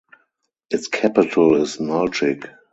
[0.71, 2.49] Its capital is Nalchik.